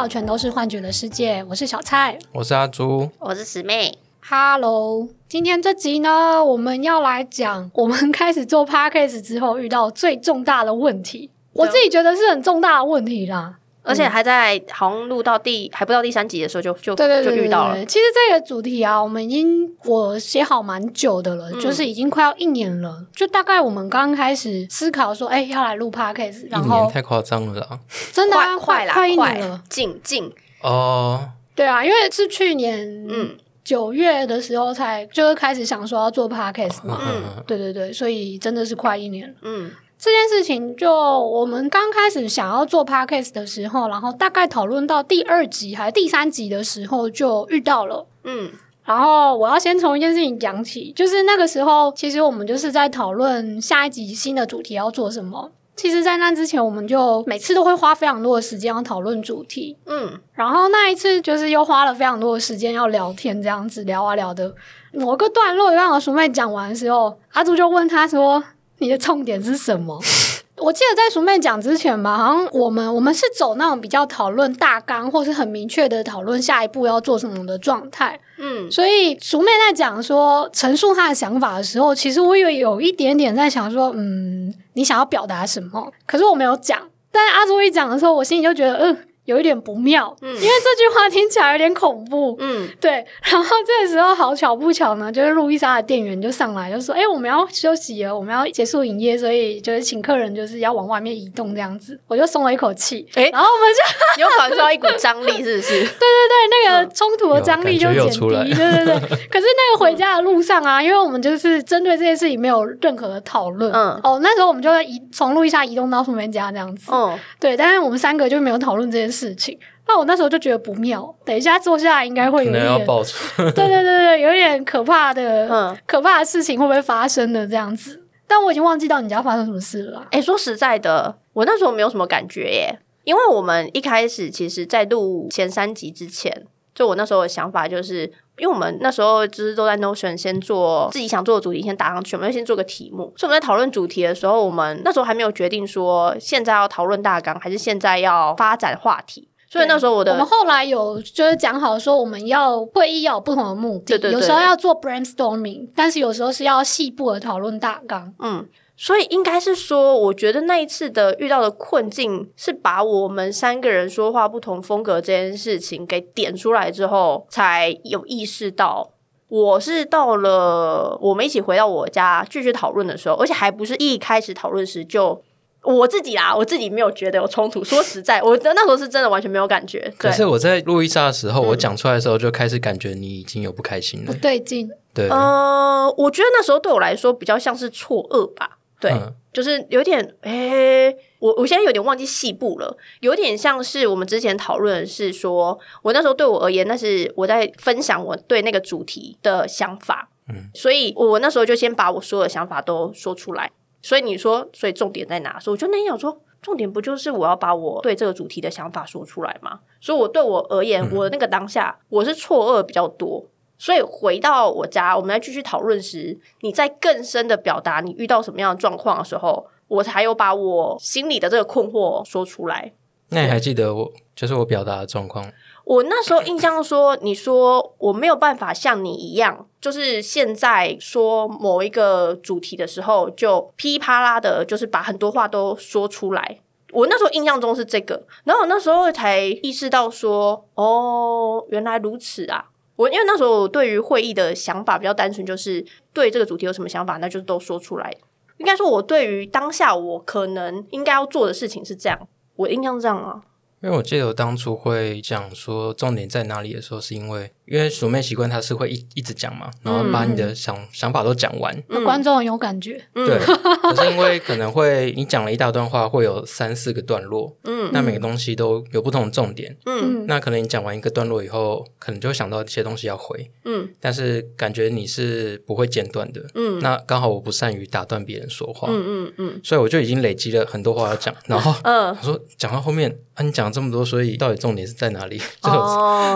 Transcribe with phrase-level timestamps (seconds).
[0.00, 3.98] 到全都是幻觉的世界，我是小蔡，我是阿朱，我是师妹。
[4.26, 11.28] Hello，今天这集呢，我们要来讲我们开始做 podcast 之后遇到最重大的问题。
[11.52, 13.58] 我自己觉得是很重大的问题啦。
[13.90, 17.84] 而且还在好像录到第还不到第三集的时候就就对对就遇到了。
[17.86, 23.04] 其实这个主题啊，我们已经我写好蛮久的了，就是已经快要一年了。
[23.14, 27.78] 就大概我们刚开始思考说，哎，要来录 podcast，然后太夸张了啦，
[28.12, 30.32] 真的快快一年了，近近
[30.62, 39.70] 哦，对啊，因为是去年嗯九月的时候才就是开始想说要做 podcast 嘛，嗯，对对对，所以真的是快一年了，嗯。
[40.02, 48.06] 这件事情，就我们刚开始想要做 podcast 的时候，然后大概讨论到第二集还是第三集的时候，就遇到了。
[48.24, 48.50] 嗯，
[48.82, 55.52] 然后我要先从一件事情讲起，就是那个时候，其实我们就是在讨论下一集新的主题要做什么。
[55.76, 59.76] 其实，在那之前，我们就每次都会花非常多的时间要讨论主题。
[59.84, 64.54] 嗯，然后那一次就是又花了非常多的时间要聊天，这样子聊啊聊的。
[64.94, 68.42] 某个段落让我熟妹讲完的时候，阿朱就问他说。
[68.80, 69.98] 你的重点是什么？
[70.56, 78.20] 我记得在熟妹讲之前吧，好像我们我们是走那种比较讨论大纲，或是很明确的讨论下一步要做什么的状态。
[78.36, 85.90] 嗯，所以熟妹在讲说陈述她的想法的时候，其实我有有一点点在想说，嗯，你想要表达什么？
[86.04, 86.78] 可是我没有讲。
[87.10, 88.96] 但是阿朱一讲的时候，我心里就觉得，嗯。
[89.24, 93.04] 有一点不妙，嗯，因为这句话听起来有点恐怖，嗯，对。
[93.22, 103.80] 然后这个时候好巧不巧呢，就是路易莎的店员就上来就说：“哎，我们要休息了，我们要结束营业，所以就是请客人就是要往外面移动这样子。”我就松了一口气，哎，然后我们就
[104.16, 105.70] 你又感受到一股张力，是不是？
[105.78, 108.94] 对对对，那个冲突的张力就减低，对对对。
[109.30, 119.19] 可是那个回家的路上啊，因为我们就是针对这件事情没有任何的讨论，嗯，哦，那时候我们就移从路易莎移动到书梅家这样子，嗯，对，但是我们三个就没有讨论这件事。
[119.20, 121.14] 事情，那我那时候就觉得不妙。
[121.24, 122.86] 等一下坐下来应该会有点，
[123.36, 128.02] 对对对对，有点可怕的，嗯，可怕的事情会不会发生的这样子？
[128.26, 130.06] 但我已经忘记到你家发生什么事了。
[130.12, 143.12] 哎，说实在的，我那时候没有什么感觉耶，因为我们一开始其实，在录前三集之前，就我那时候的想法就是，因为我们那时候就是都在 Notion 先做自己想做的主题，先打上去，我们先做个题目。
[143.16, 149.28] 所以我们在讨论主题的时候，我们那时候还没有决定说现在要讨论大纲，还是现在要发展话题。
[149.52, 158.14] 所以那时候我的，我们后来有就是讲好说，我们要会议要有不同的目的，有时候要做 brainstorming，但是有时候是要细部的讨论大纲。
[158.20, 158.46] 嗯，
[158.82, 168.92] 所以应该是说，我觉得那一次的遇到的困境是把我们三个人说话不同风格这件事情给点出来之后，才有意识到，
[169.28, 175.22] 我是到了我们一起回到我家继续讨论的时候，而且还不是一开始讨论时就。
[175.62, 177.62] 我自己啦，我自己没有觉得有冲突。
[177.62, 179.92] 说实在，我的那时候是真的完全没有感觉。
[179.98, 184.06] 可是我在录一下的时候，我讲出来的时候就开始感觉你已经有不开心了。
[184.06, 184.70] 不对劲。
[184.94, 185.06] 对。
[185.10, 188.56] 呃，我觉得那时候对我来说比较像是错愕吧。
[188.80, 188.92] 对，
[189.32, 192.74] 就是有点，诶，我我现在有点忘记细部了。
[193.00, 200.08] 有点像是我们之前讨论是说，我那时候对我而言，那是我在分享我对那个主题的想法。
[200.28, 200.50] 嗯。
[200.54, 203.50] 所以我那时候就先把我所有的想法都说出来。
[203.82, 205.38] 所以你说，所以重点在哪？
[205.38, 209.60] 所以我就那天想说，重点不就是我要把我对这个主题的想法说出来吗？
[209.80, 213.26] 所以，我对我而言，我那个当下我是错愕比较多。
[213.60, 222.72] 所以回到我家，我们来继续讨论时，你在更深的表达你遇到什么样的状况的时候，我才有把我心里的这个困惑说出来。
[223.10, 225.30] 那你还记得我就是我表达的状况？
[225.64, 236.38] 我那时候印象说，你说我没有办法像你一样，就是现在说某一个主题的时候，就噼啪啦的，就是把很多话都说出来。
[236.72, 242.46] 我那时候印象中是这个，然后我那时候才意识到说，哦，原来如此啊！
[242.80, 245.62] 我因为那时候对于会议的想法比较单纯，就是
[245.92, 247.94] 对这个主题有什么想法，那就都说出来。
[248.38, 253.20] 应该说，我对于当下我可能应该要做的事情是这样，我印象是这样啊。
[253.62, 257.30] 因为我记得我当初会讲说重点在哪里的时候，是因为。
[257.50, 261.52] 因为熟妹习惯，她是会一一直讲嘛，然后把你的想想法都讲完。
[261.68, 263.18] 那观众有感觉，对。
[263.18, 270.06] 可是因为可能会你讲了一大段话，会有三四个段落，嗯，那每个东西都有不同的重点，嗯。
[270.06, 273.68] 那可能你讲完一个段落以后，可能就会想到一些东西要回，嗯。
[273.80, 276.60] 但是感觉你是不会间断的，嗯。
[276.60, 285.18] 那刚好我不善于打断别人说话，嗯嗯嗯，所以我就已经累积了很多话要讲，然后，嗯，我说讲到后面啊，你讲了这么多，所以到底重点是在哪里？
[285.42, 285.50] 就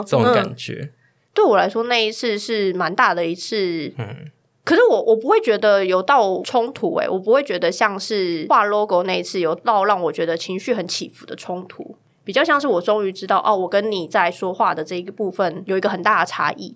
[0.07, 0.93] 这种感觉。
[1.35, 3.93] 对我来说，那一次是蛮大的一次。
[3.99, 4.31] 嗯，
[4.65, 11.97] 可是我我不会觉得有到冲突，哎，我不会觉得像是画 logo 那一次有到让我觉得情绪很起伏的冲突。
[12.25, 16.75] 比较像是我终于知道哦，我跟你在说话的这一个部分有一个很大的差异。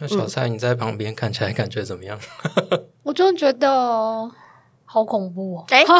[0.00, 2.20] 那小蔡，你在旁边看起来感觉怎么样？
[3.02, 4.30] 我就觉得
[4.86, 5.64] 好恐怖哦！
[5.68, 5.94] 哎， 我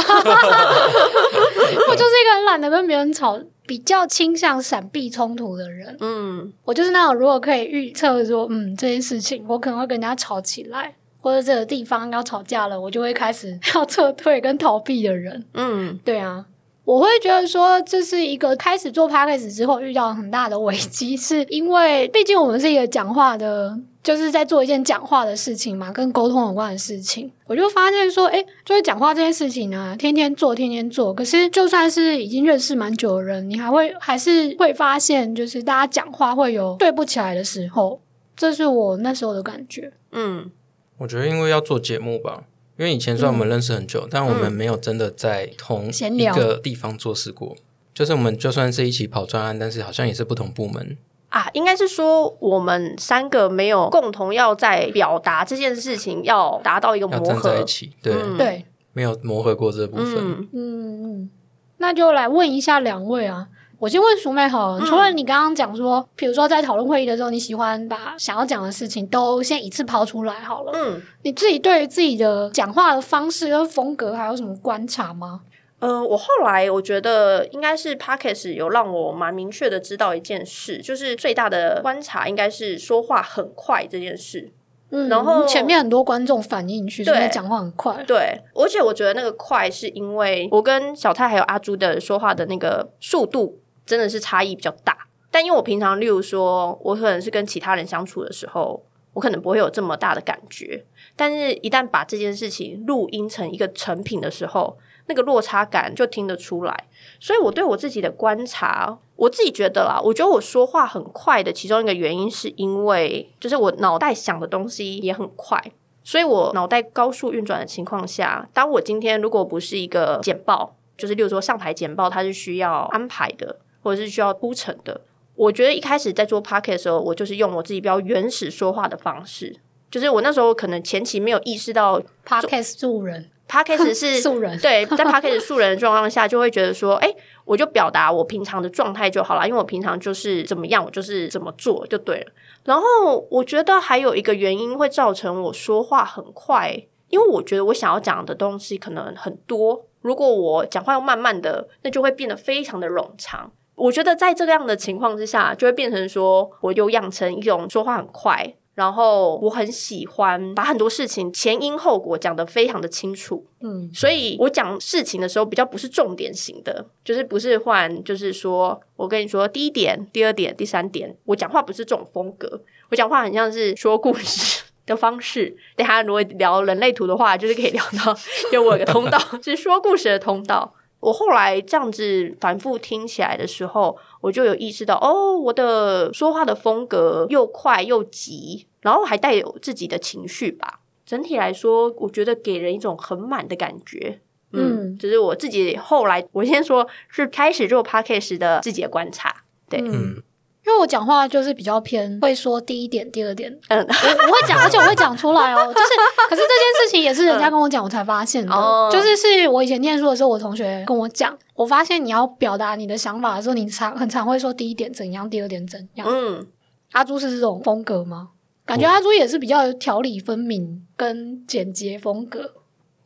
[1.94, 5.96] 就是一个很懒得跟别人吵，比较倾向闪避冲突的人。
[6.00, 15.44] 嗯，我就是那种如果可以预测说，嗯，这件事情我可能会跟人家吵起来，或者这个地方要吵架了，我就会开始 要撤退跟逃避的人。
[15.54, 16.46] 嗯，对啊。
[16.84, 27.28] 我会觉得说，这是一个开始做 podcast 之后遇到很大的危机，是因为毕竟我们是一个讲话的，就是在做一件讲话的事情嘛，跟沟通有关的事情。
[27.44, 31.12] 我就发现说，哎，就是讲话这件事情呢，天天做，天天做。
[31.12, 38.00] 可是就算是已经认识蛮久的人，你还会还是会发现，就是大家讲话会有对不起来的时候。
[38.36, 39.92] 这是我那时候的感觉。
[40.12, 40.52] 嗯，
[40.98, 42.44] 我觉得因为要做节目吧。
[42.78, 47.56] 因为以前虽然我们认识很久，但我们没有真的在同一个地方做事过。
[47.92, 50.96] 就是我们就算是一起跑专案，但是好像也是不同部门
[51.36, 51.50] 啊。
[51.52, 57.92] 应该是说我们三个没有共同要在表达这件事情，要达到一个磨合在一起。
[58.02, 60.16] 对对，没有磨合过这部分。
[60.16, 61.30] 嗯嗯，
[61.78, 63.48] 那就来问一下两位啊。
[63.78, 70.72] 我先问淑妹好，除了你刚刚讲说，比如说在讨论会议的时候，你喜欢把想要讲的事情都先一次抛出来好了。
[70.74, 75.42] 嗯，你自己对于自己的讲话的方式跟风格还有什么观察吗？
[75.78, 84.50] 呃，我后来我觉得应该是 Pockets 有让我蛮明确的知道一件事，就是最大的观察应该是说话很快这件事。
[84.90, 93.61] 嗯，然后前面很多观众反应去，对，讲话很快，对，而且我觉得那个快是因为我跟小蔡还有阿朱的说话的那个速度。
[93.87, 98.82] 真的是差异比较大，但因为我平常，例如说，我可能是跟其他人相处的时候，
[99.12, 100.84] 我可能不会有这么大的感觉，
[101.14, 106.84] 但是一旦把这件事情录音成一个成品的时候，那个落差感就听得出来。
[107.18, 115.72] 所以我对我自己的观察，我自己觉得啦，我觉得我说话很快的其中一个原因，是因为就是我脑袋想的东西也很快，
[116.04, 123.60] 所以我脑袋高速运转的情况下，当我今天如果不是一个简报，就是例如说上台简报，它是需要安排的。
[123.82, 125.00] 或者是需要铺陈的，
[125.36, 133.58] 我觉得一开始在做 p o c k e t 的时候，我就是用我自己比较原始说话的方式，就是我那时候可能前期没有意识到 p o c k e t 素人 p
[133.58, 137.14] o c k e t 是素人，对，在 p o c k e t 素人的状况下，就会觉得说，哎，
[137.44, 142.32] 我就表达我平常的状态就好了，因为我平常就是怎么样，我就是怎么做就对了。
[142.64, 142.84] 然后
[143.31, 153.52] 我觉得还有一个原因会造成我说话很快，因为我觉得我想要讲的东西可能很多，如果我讲话要慢慢的，那就会变得非常的冗长。
[153.76, 163.44] 我觉得在这样的情况之下，就会变成说，我又养成一种说话很快，然后我很喜欢把很多事情前因后果讲得非常的清楚。
[163.61, 175.56] 嗯，所以我讲事情的时候比较不是重点型的，就是不是换，就是说我跟你说第一点、第二点、第三点，我讲话不是这种风格，我讲话很像是说故事的方式。
[175.75, 178.14] 等下如果聊人类图的话，就是可以聊到，
[178.52, 180.75] 因为我有个通道 是说故事的通道。
[181.06, 190.80] 我后来这样子反复听起来的时候，我就有意识到，哦，我的说话的风格又快又急，然后还带有自己的情绪吧。
[191.04, 194.18] 整体来说，我觉得给人一种很满的感觉。
[194.50, 199.44] 嗯，就是我自己后来，我先说是开始做 p a c k a g e 的自己的观察。
[199.68, 200.20] 对，嗯。
[200.66, 205.73] 因为我讲话就是比较偏会说第一点、第二点，嗯，我我会讲，而且我会讲出来哦。
[205.73, 205.88] 就是，
[206.28, 208.52] 可是这件事情也是人家跟我讲，我才发现的。
[208.90, 216.06] 就是是我以前念书的时候，我同学跟我讲，我发现你要表达你的想法的时候，你常很常会说第一点怎样，第二点怎样。
[216.11, 216.44] 嗯，
[216.92, 218.30] 阿朱是这种风格吗？
[218.64, 222.54] 感觉阿朱也是比较条理分明跟简洁风格。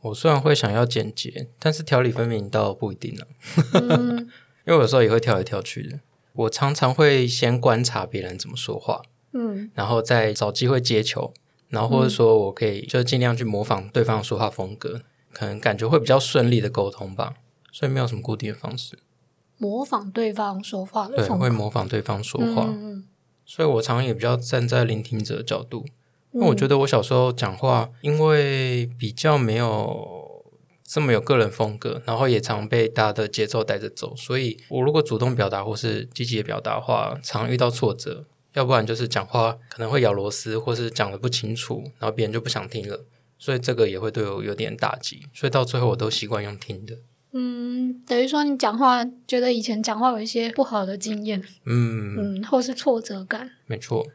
[0.01, 3.27] 我虽然会想要简洁，但是条理分明倒不一定了。
[3.73, 4.27] 嗯，
[4.65, 5.99] 因为有时候也会跳来跳去的。
[6.33, 9.01] 我常常会先观察别人怎么说话，
[9.33, 11.33] 嗯，然后再找机会接球，
[11.69, 15.01] 然后或者说我可以就尽量去模仿对方说话风格，
[15.33, 17.35] 可能感觉会比较顺利的沟通吧。
[17.71, 18.99] 所以没有什么固定的方式，
[19.57, 22.65] 模仿对方说话的，对，会模仿对方说话。
[22.67, 23.05] 嗯，
[23.45, 25.85] 所以我常常也比较站在聆听者的角度，
[26.33, 30.20] 因为我觉得我小时候讲话，因为比较没有。
[30.91, 43.05] 这么有个人风格，然后也常被大家的节奏带着走，所以我如果主动表达或是积极的表达的话，常遇到挫折，要不然就是讲话可能会咬螺丝，或是讲的不清楚，然后别人就不想听了，
[43.39, 46.97] 所以这个也会对我有点打击，所以到最后我都习惯用听的。
[47.31, 54.05] 嗯，等于说你讲话觉得以前讲话有一些不好的经验，嗯嗯，或是挫折感，没错。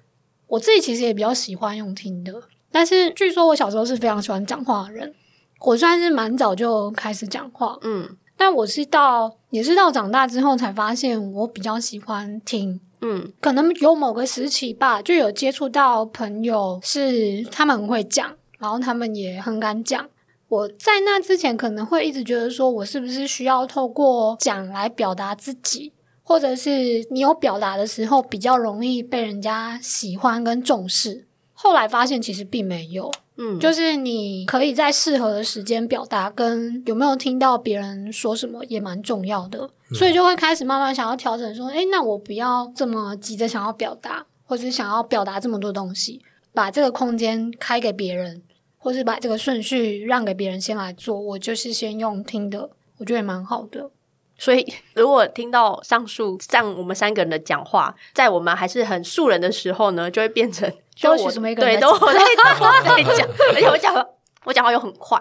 [0.47, 5.15] 我自己其实也比较喜欢用听的，但是据说我小时候是非常喜欢讲话的人。
[5.61, 12.81] 我算是蛮早就开始讲话，嗯，但我是到也是到长大之后才发现，我比较喜欢听。
[13.01, 20.09] 嗯，可能有某个时期吧，就有接触到朋友，是他们很会讲，然后他们也很敢讲。
[20.49, 31.27] 我在那之前可能会一直觉得，说我是不是需要透过讲来表达自己，或者是你有表达的时候比较容易被人家喜欢跟重视。
[31.53, 33.11] 后来发现其实并没有。
[33.39, 46.23] 嗯，就是你可以在适合的时间表达，跟有没有听到别人说什么也蛮重要的，所以就会开始慢慢想要调整，说，哎，那我不要这么急着想要表达，或是想要表达这么多东西，
[46.55, 48.43] 把这个空间开给别人，
[48.79, 53.91] 或是把这个顺序让给别人先来做，我就是先用听的，我觉得也蛮好的。
[54.39, 64.07] 所以，如果听到上述像我们三个人的讲话，在我们还是很素人的时候呢，就会变成 就我什么一个对，都我在在 讲，而且我讲
[64.45, 65.19] 我讲话又很快，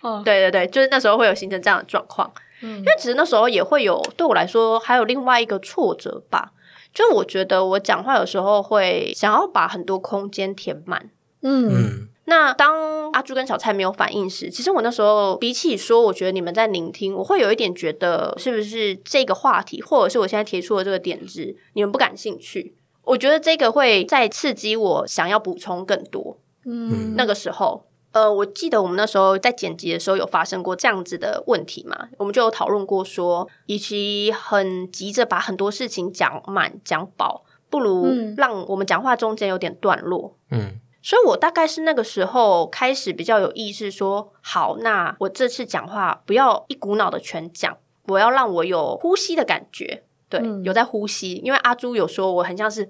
[0.00, 2.30] 哦，对对对，就是那时候会有形成这样的状况。
[2.62, 6.52] 嗯，因为其实那时候也会有对我来说还有另外一个挫折吧，
[6.92, 11.10] 就我觉得我讲话有时候会想要把很多空间填满，
[11.42, 12.08] 嗯。
[12.28, 22.74] 那当阿朱跟小蔡没有反应时，其实我那时候比起说，我觉得你们在聆听，我会有一点觉得是不是这个话题，或者是我现在提出的这个点子，你们不感兴趣？
[23.04, 26.36] 我觉得这个会再刺激我想要补充更多。
[26.64, 32.08] 嗯，那个时候，呃，我记得我们那时候在剪辑的时候有发生过这样子的问题嘛？
[32.18, 40.34] 我们就有讨论过说，与其很急着把很多事情讲满讲饱，不如让我们讲话中间有点段落。
[40.50, 40.80] 嗯。
[41.06, 47.76] 所以，我大概是那个时候开始比较有意识，说好，那我这次讲话不要一股脑的全讲，
[48.08, 51.34] 我要让我有呼吸的感觉，对，有在呼吸。
[51.44, 52.88] 因为阿朱有说我很像是，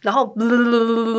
[0.00, 0.34] 然后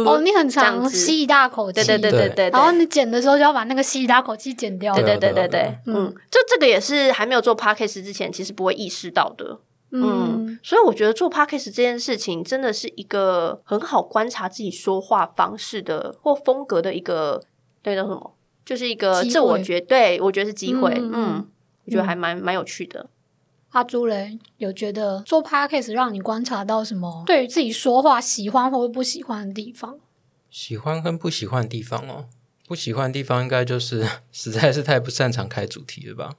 [0.08, 9.60] 哦，你很常吸一大口气，对对对对对，然后你剪的时候就要把那个吸一大口气剪掉，对对对对对，嗯，这这个也是还没有做 podcast 之前，其实不会意识到的。
[9.92, 17.44] 嗯，所以我觉得做 podcast 这件事情真的是一个很好观察自己说话方式的或风格的一个，
[17.82, 18.36] 对叫什么？
[18.64, 20.94] 就是一个自我觉对我觉得是机会。
[20.96, 21.46] 嗯，
[21.86, 23.10] 我觉得还蛮蛮有趣的。
[23.72, 27.24] 阿朱雷有觉得做 podcast 让你观察到什么？
[27.26, 29.98] 对于自己说话喜欢或不喜欢的地方？
[30.50, 32.26] 喜欢跟不喜欢的地方哦，
[32.68, 36.36] 不喜欢的地方应该就是 实在是太不擅长开主题了吧？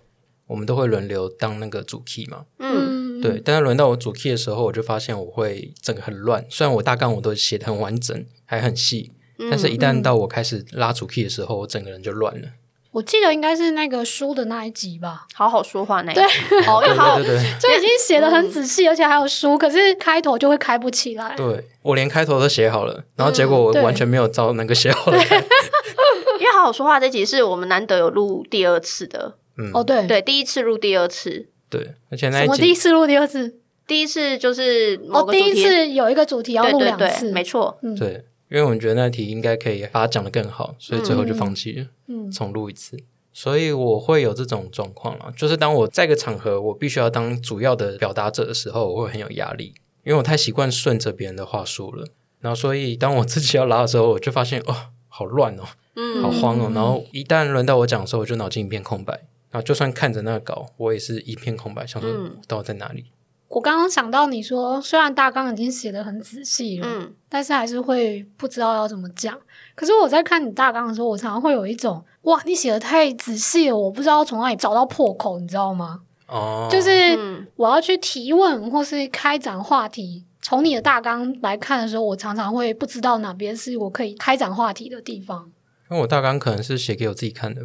[0.47, 2.45] 我们都会轮流当那个主 key 嘛。
[2.59, 3.02] 嗯。
[3.23, 6.45] 对，但是轮到我主 key 的时候，我就发现我会整个很乱。
[6.51, 9.13] 虽然我大纲我都写的很完整，还很细，
[9.51, 12.49] 但是一旦到我开始拉主 key 的时候，我整个人就乱了。
[12.91, 16.21] 我记得应该是那个书的那一集吧，好好说话那一集，
[16.69, 21.35] 哦，对对对，就已经写的很仔细，而且还有书，可是开头就会开不起来。
[21.35, 25.17] 对我连开头都写好了，然后结果我完全没有照那个写好的。
[26.39, 31.49] 因为好好说话这集是我们难得有录第二次的，嗯，哦对对，第一次录第二次。
[31.73, 42.99] 对，而且那一我第一次录，第二次，第一次就是哦，第一次有一个主题要录两次，没错，对，因为我们觉得那题应该可以把它讲的更好，所以最后就放弃了，嗯，重录一次。
[43.33, 49.73] 所以我会有这种状况啊，就是当我在一个场合，我必须要当主要的表达者的时候，我会很有压力，
[50.05, 52.07] 因为我太习惯顺着别人的话说了。
[52.41, 54.75] 然后，所以当我自己要拉的时候，我就发现哦，
[55.09, 55.63] 好乱哦，
[55.97, 56.71] 嗯，好慌哦。
[56.75, 59.19] 然后一旦轮到我讲的时候，我就脑筋一片空白。
[59.53, 62.11] 啊，就算看着那个稿，我也是一片空白，想说
[62.49, 63.05] 到底在哪里。
[63.49, 69.39] 我刚刚想到你说，虽然大纲已经写的很仔细了，嗯，但是还是会不知道要怎么讲。
[69.75, 76.01] 可是我在看你大纲的时候，我常常会有一种，哇，你写的太仔细了，我不知道从哪里找到破口，你知道吗？
[76.29, 85.53] 哦，就是我要去提问或是开展话题，从你的大纲来看的时候，我常常会不知道哪边是我可以开展话题的地方。
[85.91, 87.61] 因为我大纲可能是写给我自己看的。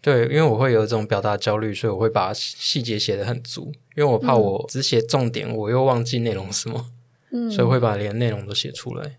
[0.00, 6.86] 对，因为我会有这种表达焦虑，所以我会把细节写得很足，因为我怕我只写重点，我又忘记内容什么，
[7.30, 9.16] 嗯，所以会把连内容都写出来。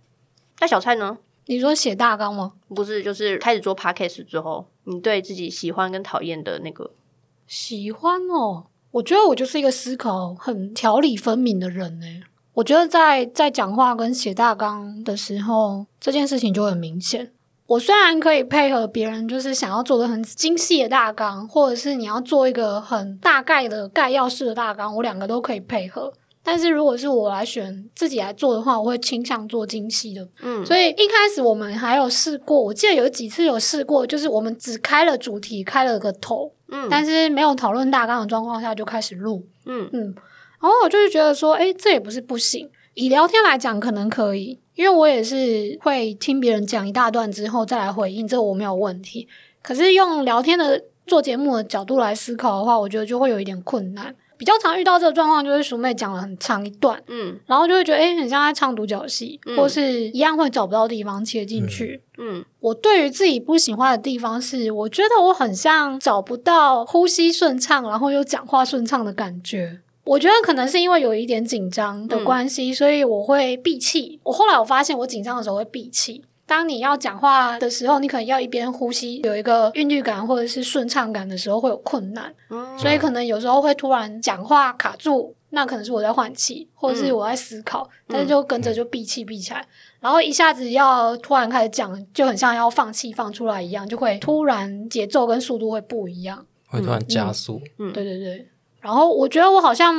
[0.59, 1.17] 那小蔡呢？
[1.47, 2.53] 你说写大纲吗？
[2.69, 6.91] 不是，就是开始做 podcast 之后，你对自己喜欢跟讨厌的那个
[7.47, 8.67] 喜欢哦。
[8.91, 12.05] 我觉得我就是一个思考很条理分明的人呢。
[12.53, 17.31] 我觉得在在讲话跟写大纲的时候，这件事情就很明显。
[17.71, 26.11] 我虽然可以配合别人，就是想要做的很精细的大纲，或者是你要做一个很大概的概要式的大纲，我两个都可以配合。
[26.43, 30.27] 但是如果是我来选自己来做的话，我会倾向做精细的。
[30.41, 40.13] 嗯，所以一开始我们还有试过，我记得有几次有试过，就是我们只开了主题，开了个头，嗯，但是没有讨论大纲的状况下就开始录，嗯嗯，
[40.59, 44.59] 然后我就是觉得说，哎，这也不是不行，以聊天来讲，可能可以。
[44.75, 49.27] 因为我也是会听别人讲一大段之后再来回应，这我没有问题。
[49.61, 54.15] 可是用聊天的做节目的角度来思考的话，我觉得就会有一点困难。
[54.37, 62.01] 比较常遇到这个状况，就是熟妹讲了很长一段，嗯，然后就会觉得，哎，很像在唱独角戏，或是一样会找不到地方切进去。
[62.17, 69.81] 嗯，我对于自己不喜欢的地方是，我觉得我很像找不到呼吸顺畅，然后又讲话顺畅的感觉。
[70.03, 74.19] 我觉得可能是因为有一点紧张的关系，所以我会闭气。
[74.23, 76.23] 我后来我发现，我紧张的时候会闭气。
[76.47, 82.33] 当你要讲话的时候，你可能要一边呼吸，有一个韵律感或者是顺畅感的时候会有困难，
[82.77, 89.65] 所以可能有时候会突然讲话卡住，那可能是我在换气，或者是我在思考，但是就跟着就闭气闭起来，
[90.01, 97.61] 然后一下子要突然开始讲，就很像要放气放出来一样，就会突然节奏跟速度会不一样，会突然加速。
[97.77, 98.47] 嗯，对对对。
[98.81, 99.93] 然后我觉得我好像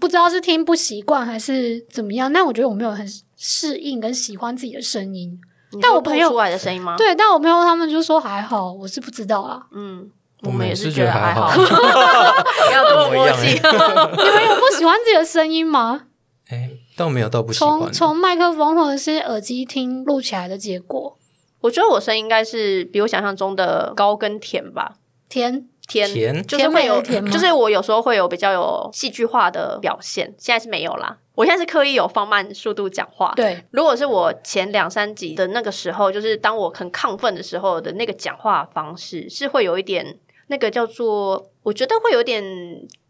[0.00, 3.06] 不知道是听不习惯还是怎么样，但我觉得我没有很
[3.36, 5.38] 适应跟喜欢自己的声音。
[5.82, 6.96] 但我朋友出来的声音吗？
[6.96, 9.60] 对，但我朋友他们就说还好，我是不知道啊。
[9.72, 10.08] 嗯，
[10.42, 11.50] 我们也是觉得还好。
[12.72, 13.48] 要多默契。
[13.52, 16.04] 你们有不喜欢自己的声音吗？
[16.48, 17.78] 哎，倒没有，倒不喜欢。
[17.80, 21.18] 从从麦克风或者是耳机听录起来的结果，
[21.60, 24.94] 我觉得我声音应该是比我想象中的高跟甜吧。
[25.28, 31.16] 甜甜就是会有，就是我有时候会有比较有戏剧化的表现，现在是没有啦。
[31.34, 33.32] 我现在是刻意有放慢速度讲话。
[33.36, 42.42] 对，如果是我前两三集的那个时候，就是当我很亢奋的时候的那个讲话方式，是会有一点那个叫做，我觉得会有点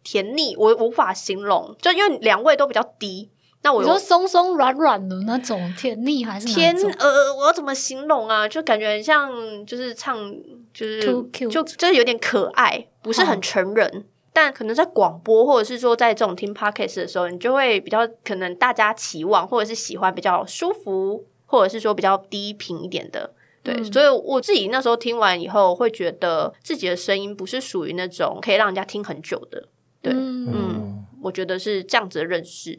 [0.02, 3.30] 甜腻，我无法形容，就因为两位都比较低。
[3.62, 6.74] 那我说松松软软的那种甜腻还是甜？
[6.98, 8.46] 呃，我要怎么形容啊？
[8.46, 9.32] 就感觉很像，
[9.66, 10.16] 就是唱，
[10.72, 14.04] 就是就就是有点可爱，不是很成人。
[14.32, 23.32] 但可能在广播，或者是说在这种听 podcast 的时候，你就会比较可能大家期望或者是喜欢比较舒服，或者是说比较低频一点的，
[23.62, 23.82] 对。
[23.82, 29.68] 所以我自己那时候听完以后，会觉得自己的声音不是属于那种可以让人家听很久的，
[30.02, 30.12] 对。
[30.12, 32.78] 嗯，我觉得是这样子的认识。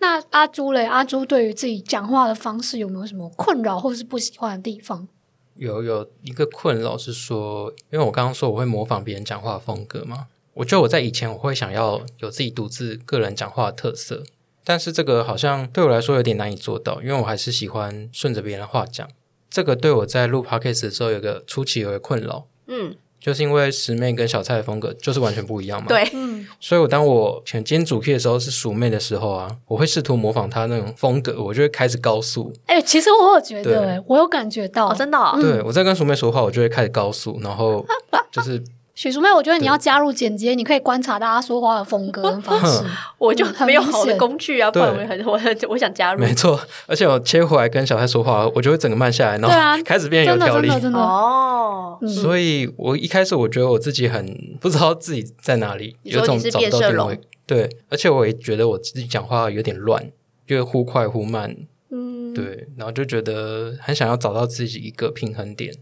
[0.00, 0.84] 那阿朱嘞？
[0.84, 5.08] 阿朱对于自己讲话的方式有没有什么困扰，或是不喜欢的地方？
[5.56, 10.28] 有有一个困扰是说，因为我刚刚说我会模仿别人讲话风格嘛。
[10.54, 14.22] 我觉得我在以前我会想要有自己独自个人讲话的特色，
[14.64, 19.08] 但是这个好像对我来说有点难以做到，因为我还是喜欢顺着别人的话讲。
[19.50, 32.52] 这个对我在录 podcast 的时候有个初期有个困扰，嗯，就是因为十妹跟小蔡的风格就是完全不一样嘛，对，嗯，所以我当我选今天主 key 的时候是鼠妹的时候啊，我会试图模仿她那种风格，我就会开始高速。
[32.66, 37.84] 哎，其实我有觉得，哎，我有感觉到，真的，对我在跟鼠妹说话，我就会开始高速，然后
[38.30, 38.62] 就是。
[38.98, 42.82] 许淑妹，我觉得你要加入剪接，你可以观察大家说话的风格跟 方式。
[43.16, 46.20] 我就没有好的工具啊，不然我很 我我想加入。
[46.20, 46.58] 没错，
[46.88, 50.68] 而且我切回来跟小蔡说话，我就会整个慢下来，然后 开始变有条理。
[50.80, 57.20] 真的哦，所以我一开始我觉得我自己很不知道自己在哪里，有种找不到定位。
[57.46, 60.10] 对，而且我也觉得我自己讲话有点乱，
[60.44, 61.54] 就忽快忽慢。
[61.92, 65.72] 嗯，对，然后就觉得很想要找到自己一个平衡点，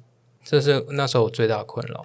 [0.45, 2.05] 这是那时候我最大的困扰。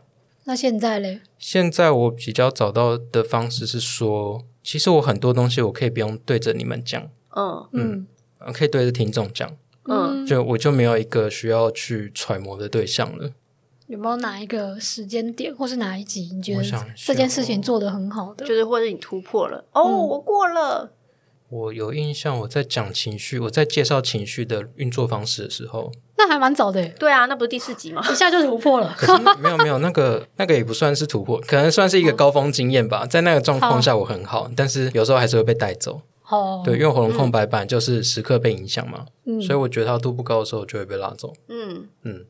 [0.52, 1.22] 那现在嘞？
[1.38, 8.08] 现在我比较找到的方式是说，其实我很多东西我可以不用对着你们讲，嗯嗯，
[8.54, 9.50] 可以对着听众讲，
[9.86, 13.32] 嗯，就我就没有一个需要去揣摩的对象了。
[13.88, 16.64] 有没有哪一个时间点，或是哪一集你觉得
[16.98, 19.64] 这件事情做得很好的，就是或者你突破了？
[19.72, 20.92] 哦，我过了。
[21.52, 26.88] 我有印象，我在讲情绪，我在介绍情绪的运作方式的时候，那还蛮早的。
[26.98, 28.02] 对啊，那不是第四集吗？
[28.10, 28.96] 一下就突破了。
[29.38, 33.06] 没有没有，那个那个也不算是突破，可能算是一个高峰经验吧。
[33.06, 36.02] 在那个状况下，我很好，但是有时候还是会被带走。
[36.30, 39.08] 哦，对，因为喉咙空白板就是时刻被影响嘛，
[39.46, 41.34] 所以我觉得它度不高的时候就会被拉走。
[41.50, 42.26] 嗯嗯。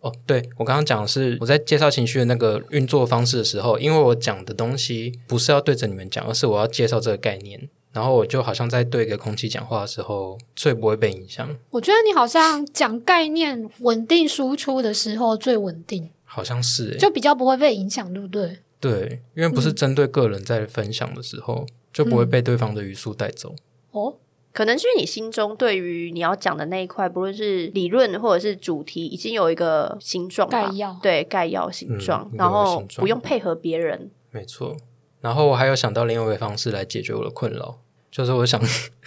[0.00, 7.68] 哦，对我刚刚讲的是我在介绍情绪的那个运作方式的时候，因为我讲的东西不是要对着你们讲，而是我要介绍这个概念。
[7.98, 11.56] 然后我就好像在对一个空气讲话的时候，最不会被影响。
[11.70, 18.58] 我觉得你好像讲概念稳定输出的时候最稳定，好像是，就比较不会被影响，对不对？
[18.78, 23.56] 对，因为不是针对个人在分享的时候，就不会被对方的语速带走。
[23.90, 24.14] 哦，
[24.52, 34.08] 可能是你心中对于你要讲的那一块，不论是理论或者是主题，已经有一个形状概要，对概要形状，然后不用配合别人。
[34.30, 34.76] 没错。
[35.20, 37.80] 然后我还有想到另外一个方式来解决我的困扰。
[38.18, 38.60] 就是我想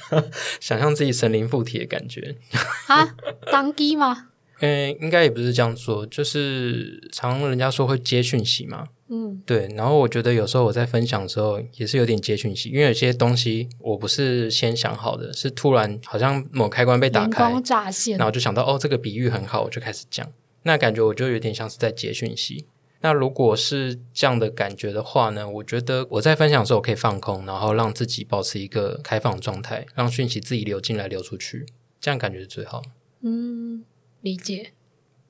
[0.61, 2.37] 想象自己神灵附体的感觉
[2.87, 3.13] 啊，
[3.51, 4.29] 当机吗？
[4.63, 9.67] 嗯，应该也不是这样说，就是常人家说会接讯息嘛，嗯，对。
[9.75, 20.25] 然后我觉得有时候我在分享的时候也是有点接讯息，因为有些东西我不是先想好的，是突然好像某开关被打开，乍现，然后就想到哦，这个比喻很好，我就开始讲，
[20.63, 22.65] 那感觉我就有点像是在接讯息。
[23.01, 25.49] 那如果是这样的感觉的话呢？
[25.49, 31.65] 我觉得我在分享的时候可以放空，然后让自己保持一个开放状态，让讯息自己流进来、流出去，
[31.99, 32.81] 这样感觉是最好。
[33.21, 33.83] 嗯，
[34.21, 34.73] 理解。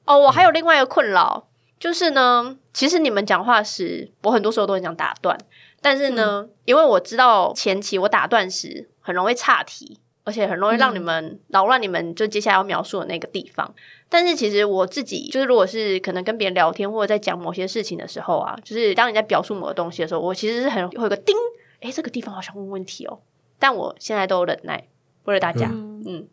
[0.06, 1.48] 哦，我还有另外一个困扰，
[1.80, 5.38] 就是呢，其实你们讲话时，我很多时候都很想打断，
[5.82, 10.00] 但是呢，因为我知道前期我打断时很容易岔题。
[10.24, 13.74] 而且很容易让你们扰乱你们就接下来要描述的那个地方。
[14.10, 21.36] 但是其实我自己就是，如果是可能跟别人聊天或者在讲某些事情的时候啊，就是当你在表述某个东西的时候，我其实是很会有个叮，
[21.80, 23.20] 哎，这个地方好像问问题哦。
[23.58, 24.88] 但我现在都有忍耐，
[25.24, 26.28] 为了大家，嗯，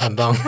[0.00, 0.34] 很棒，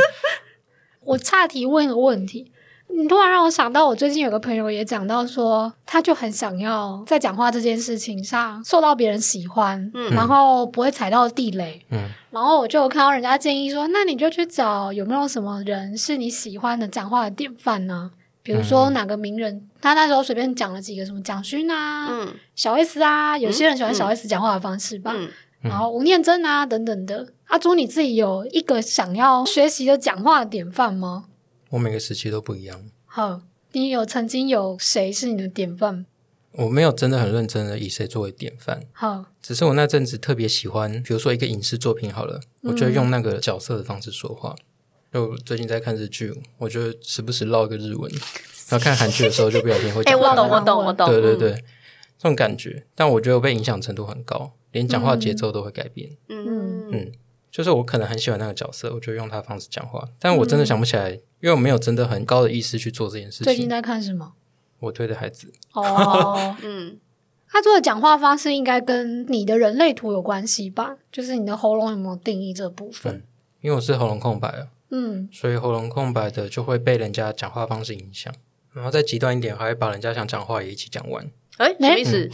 [1.04, 2.52] 我岔题问一个问题。
[2.96, 18.10] 你突然让我想到，我最近有个朋友也讲到说，他就很想要在讲话这件事情上受到别人喜欢，嗯，然后不会踩到地雷，嗯，然后我就看到人家建议说，那你就去找有没有什么人是你喜欢的讲话的典范呢？
[18.42, 25.14] 比如说哪个名人，他那时候随便讲了几个什么蒋勋啊，嗯，小 S 啊，有些人喜欢小 S 讲话的方式吧，
[25.60, 27.26] 然后吴念真啊等等的。
[27.48, 31.24] 阿朱，你自己有一个想要学习的讲话的典范吗？
[31.70, 32.84] 我每个时期都不一样。
[33.06, 36.06] 好，你有曾经有谁是你的典范？
[36.52, 38.82] 我没有真的很认真的以谁作为典范。
[38.92, 44.56] 好，只是我那阵子特别喜欢，比如说一个影视作品好了，我就用那个角色的方式说话。
[45.12, 48.10] 就最近在看日剧，我就时不时唠一个日文。
[48.68, 50.02] 然后看韩剧的时候，就不小心会。
[50.04, 51.08] 哎，我懂，我懂，我懂。
[51.08, 51.52] 对对对，
[52.18, 52.84] 这种感觉。
[52.94, 56.10] 但我觉得我被影响程度很高，连讲话节奏都会改变。
[56.28, 57.12] 嗯嗯。
[57.50, 63.44] 就是我可能很喜欢那个角色，我就用他的方式讲话，但我真的想不起来，因为我没有真的很高的意识去做这件事情。
[63.44, 64.32] 最近在看什么？
[64.78, 65.52] 我推的孩子。
[65.72, 66.98] 哦， 嗯，
[67.48, 70.96] 他做的讲话方式应该跟你的人类图有关系吧？
[71.10, 73.24] 就是你的喉咙有没有定义这部分？
[73.60, 78.32] 因为我是喉咙空白啊，嗯，所以喉咙空白的就会被人家讲话方式影响，
[78.72, 81.28] 然后再极端一点，还会把人家想讲话也一起讲完。
[81.58, 82.30] 哎，什么意思？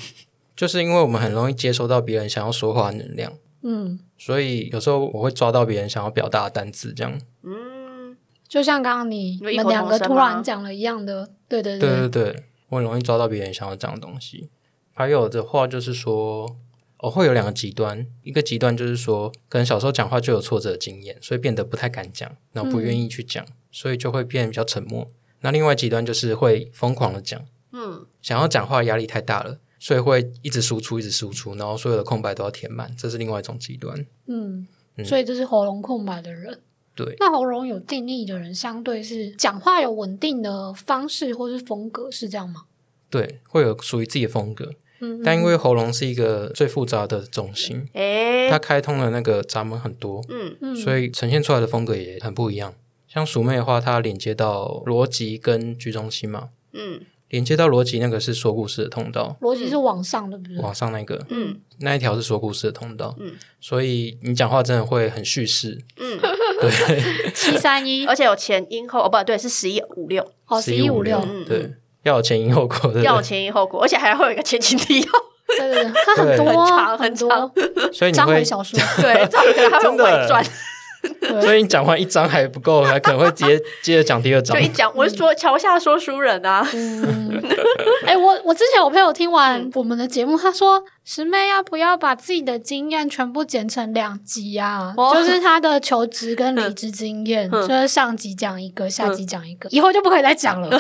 [0.54, 3.32] 就是因为我们很容易接收到别人想要说话的能量。
[3.68, 7.20] 嗯，所以有时候我会抓到别人想要表达的单词，这样。
[7.42, 14.50] 嗯，就像刚刚你们两个突然讲了一样的，对对对对对，我很容易抓到别人想要讲的东西。
[14.92, 16.56] 还有的话就是说，
[17.00, 25.08] 我会有两个极端，一个极端就是说，可能小时候讲话就有挫折经验，所以变得不太敢讲，然后不愿意去讲，所以就会变比较沉默。
[25.40, 29.58] 那另外极端就是会疯狂的讲，嗯，想要讲话压力太大了。
[29.78, 34.06] 所以会一直输出，一直输出，然后所有的空白都要填满，这是另外一种极端。
[34.26, 34.66] 嗯，
[35.04, 36.60] 所以这是喉咙空白的人。
[36.94, 42.62] 对，那喉咙有定义的人，相对是讲话有稳定的方式或是风格，是这样吗？
[43.10, 44.72] 对，会有属于自己的风格。
[45.00, 52.74] 嗯，但因为喉咙是一个最复杂的中心，哎，它开通了那个闸门很多，嗯嗯，所以呈现出来的风格也很不一样。
[53.06, 57.02] 像鼠妹的话，它连接到逻辑跟居中心嘛，嗯。
[57.28, 60.60] 连接到逻辑那个是说故事的通道，逻辑是往上的，不是？
[60.60, 66.18] 往上那个，嗯，那一条是说故事的通道，嗯，所以你讲话真的会很叙事，嗯，
[66.60, 71.72] 对， 七三一，而且有前因后，哦，不对，是十一五六，哦，十一五六，对，
[72.04, 75.06] 要有前因后果，要有前因后果，而且还会有一个前情提要，
[75.58, 77.52] 对 对对，它很多，很长很长，
[77.92, 79.26] 所以你会小说，对，
[79.82, 80.26] 真的。
[81.42, 84.56] 所以你讲完一章还不够，还可能会接 接着讲第二章。
[84.56, 86.66] 就一讲，我是说桥下说书人啊。
[88.06, 94.94] 哎，我我之前我朋友听完我们的节目，他说师妹要不要把自己的经验全部剪成两集啊？
[95.14, 100.70] 就是他的求职跟离职经验，就是上集讲一个，下集讲一个，以后就不可以再讲了。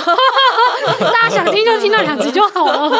[1.00, 2.96] 大家想听就听到两集就好了。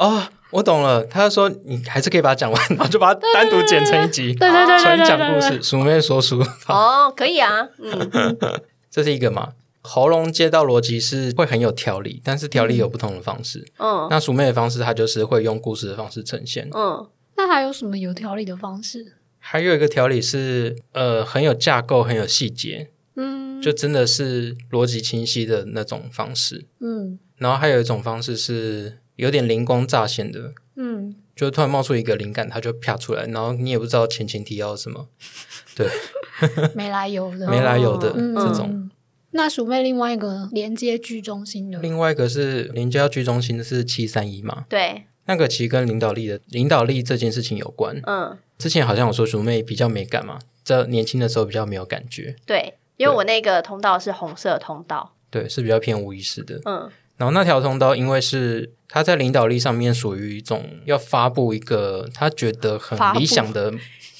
[0.00, 0.22] 哦。
[0.50, 6.42] 我懂了，他说你还是可以把它讲完，然后就把它单独剪成一集，对对对纯讲故事，鼠妹说书。
[6.66, 8.36] 哦，可以啊，嗯，
[8.90, 9.52] 这是一个嘛？
[9.82, 13.66] 喉咙接到逻辑是会很有条理，但是条理有不同的方式。
[13.78, 16.68] 嗯，那鼠妹的方式，它就是会用故事的方式呈现。
[16.72, 17.06] 嗯，
[17.36, 19.14] 那还有什么有条理的方式？
[19.38, 22.90] 还有一个条理是，呃，很有架构，很有细节。
[23.16, 26.66] 嗯，就真的是逻辑清晰的那种方式。
[26.80, 28.98] 嗯，然后还有一种方式是。
[29.18, 35.08] 有点灵光乍现的，嗯，就突然冒出一个灵感，它就啪出来，然后你也不知道前情提要什么，
[35.74, 35.88] 对，
[36.74, 38.88] 没来由的， 没来由的这种。
[39.32, 44.64] 那鼠妹另外一个连接居中心的，另外一个是连接到居中心的是七三一嘛？
[44.68, 48.00] 对，那个其实跟领导力的领导力这件事情有关。
[48.06, 52.36] 嗯，之前好像我说鼠妹比较没感嘛，在年轻的时候比较没有感觉。
[52.46, 56.60] 对，因为我那个通道是红色通道，对，是比较偏无意识的。
[56.64, 56.88] 嗯。
[57.18, 63.74] 然后那条通道，因为是他在领导力上面属于一种要发布一个他觉得很理想的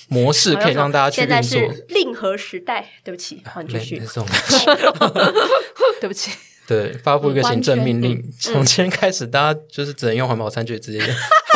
[0.09, 1.61] 模式可以让大家去运作。
[1.89, 4.03] 令和时代，对不起，换继续。
[6.01, 6.33] 对不起。
[6.67, 11.15] 对，发布一个行政命令，从今天开始，大家就是只能用环保餐具之类的。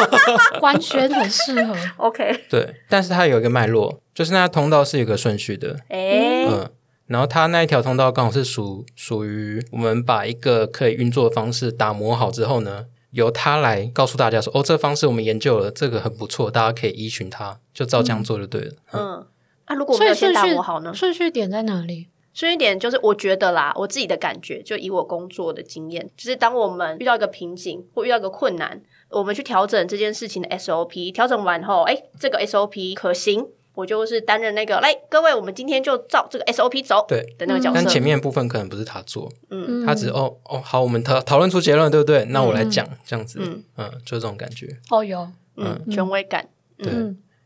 [0.58, 1.76] 官宣很适合。
[1.96, 2.44] OK。
[2.48, 5.76] 对，但是它有一个脉络，就是那通道是有个顺序的。
[5.88, 6.46] 哎。
[6.48, 6.70] 嗯。
[7.12, 19.26] 然后它那一条通道刚好是属属于我们把一个可以运作的方式打磨好之后呢，由它来告诉大家说：“哦，这个方式我们研究了，这个很不错，大家可以依循它，就照这样做就对了。”嗯。
[19.68, 20.92] 那如果没有先打磨好呢？
[20.94, 22.08] 顺序点在哪里？
[22.34, 37.22] 顺序点就是，我觉得啦，我自己的感觉，就以我工作的经验，就是当我们遇到一个瓶颈或遇到一个困难，我们去调整这件事情的 SOP，调整完后，哎，这个 SOP 可行，我就是担任那个，来，各位，我们今天就照这个 SOP 走，对。
[37.38, 37.74] 的那个角色。
[37.74, 42.24] 但前面部分可能不是他做，嗯，他只哦哦，好，我们讨讨论出结论，对不对？
[42.26, 43.62] 那我来讲，这样子，嗯。
[43.78, 44.68] 嗯，就这种感觉。
[44.90, 46.92] 哦，有，嗯，权威感，对。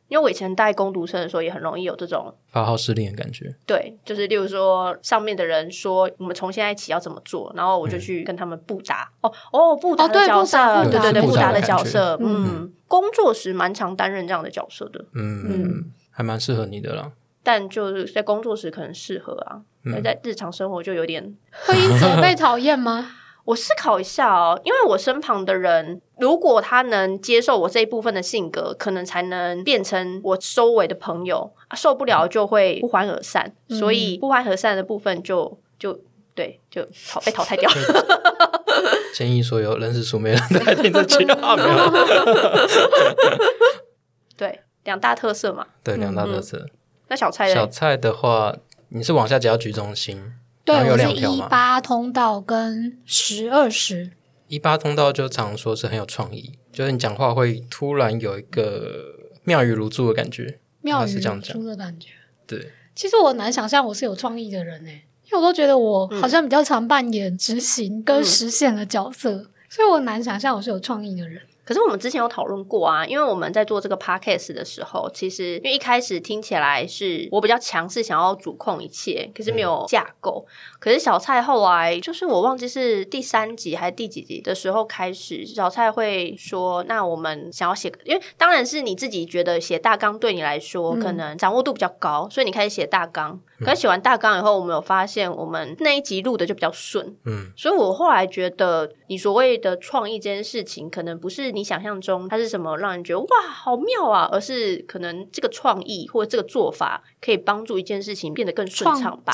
[0.09, 3.53] 因为我以前带攻读生的时候，也很容易有这种发号施令的感觉。
[3.67, 9.11] 对，就是例如说，上面的人说我们从现在起要怎么做，然后我就去跟他们布达。
[9.21, 15.05] 哦哦，布达的角色，对对对，布达的角色，嗯，工作时蛮常担任这样的角色的。
[15.13, 15.45] 嗯。
[15.49, 17.13] 嗯，还蛮适合你的啦。
[17.43, 19.61] 但就是在工作时可能适合啊，
[20.03, 21.23] 在日常生活就有点
[21.67, 23.13] 会因此被讨厌吗？
[23.45, 31.53] 我思考一下哦，因为我身旁的人，如果他能接受我这一部分的性格，可能才能变成我周围的朋友。
[31.77, 36.01] 受不了就会不欢而散，所以不欢而散的部分就就
[36.35, 37.71] 对，就淘被淘汰掉。
[39.15, 41.91] 建议所有认识书没人的听这句话没有？
[44.37, 45.67] 对，两大特色嘛。
[45.85, 46.67] 对，两大特色。
[47.09, 48.57] 那小菜小菜的话，
[48.89, 50.33] 你是往下只要居中心。
[50.65, 54.13] 对，我是一八通道跟十二十。
[54.49, 62.11] 一八通道就常说是很有创意，就是你讲话会突然有一个妙语如珠的感觉，妙语如珠的感觉。
[62.47, 71.43] 对，其实我难想象我是有创意的人诶，因为我都觉得我好像比较常扮演执行跟实现的角色，所以我难想象我是有创意的人。
[71.67, 80.47] 可是我们之前有讨论过啊，因为我们在做这个 podcast 的时候，其实因为一开始听起来是我比较强势，想要主控一切，可是没有架构。
[80.79, 93.41] 可是小蔡后来就是我忘记是第三集还是第几集的时候开始，小蔡会说：“那我们想要写，因为当然是你自己觉得写大纲对你来说可能掌握度比较高，所以你开始写大纲。
[93.59, 101.56] 可是写完大纲以后，我们有发现我们那一集录的就比较顺，嗯，所以我后来觉得你所谓的创意这件事情，可能不是。
[101.57, 104.29] 你想象中它是什么让人觉得哇好妙啊？
[104.31, 109.33] 而是可能这个创意或者这个做法可以帮助一件事情变得更顺畅吧？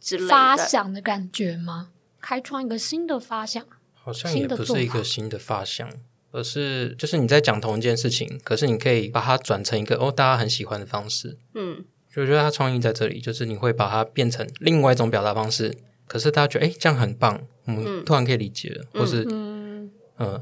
[0.00, 1.88] 之类发想的感觉吗？
[2.20, 5.90] 开创一个新的发想，好像也不是一个新的发想，
[6.30, 11.36] 而是就是你在讲同一件事情，可是你可以把它转成一个哦大家很喜欢的方式。
[11.54, 11.84] 嗯，
[12.14, 19.26] 就觉得它创意在这里，就是你会把它变成另外一种表达方式，可是大家觉得哎这样很棒，我们突然可以理解了，或是。
[19.30, 19.53] 嗯，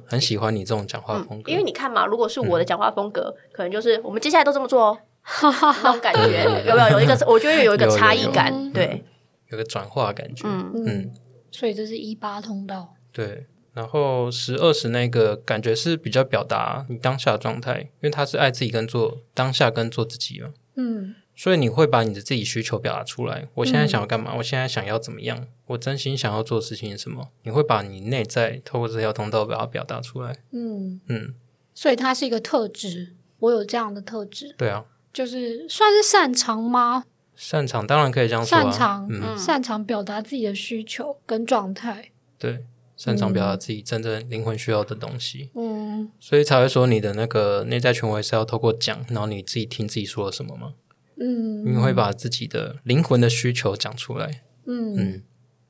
[0.06, 4.98] 很喜欢你这种讲话风格，因为你看嘛，如果是我的讲话风格，可能就是我们接下来都这么做哦，
[5.42, 6.98] 那种感觉有没有？
[6.98, 9.04] 有一个， 我觉得有一个差异感，对，
[9.48, 10.72] 有个转化感觉，嗯。
[10.86, 11.10] 嗯，
[11.50, 21.14] 所以这是一八通道，对，然后十二十那个感觉是比较表达你当下的状态，因为他是爱自己跟做当下跟做自己嘛，嗯。
[21.42, 23.48] 所以你会把你的自己需求表达出来。
[23.54, 24.32] 我现在想要干嘛？
[24.36, 25.48] 我现在想要怎么样？
[25.66, 27.30] 我真心想要做事情是什么？
[27.42, 30.36] 你会把你内在透过这条通道把它表达出来。
[30.52, 31.34] 嗯嗯，
[31.74, 33.16] 所以它是一个特质。
[33.40, 34.54] 我有这样的特质。
[34.56, 37.06] 对啊，就是算是擅长吗？
[37.34, 38.56] 擅长当然可以这样说。
[38.56, 42.12] 擅长，嗯擅长表达自己的需求跟状态。
[42.38, 42.64] 对，
[42.96, 45.50] 擅长表达自己真正灵魂需要的东西。
[45.56, 50.74] 嗯，所以才会说你的那个内在权威是要透过讲，然后你自己听自己说了什么吗？
[51.16, 54.42] 嗯，你会把自己的灵魂的需求讲出来。
[54.66, 55.22] 嗯嗯，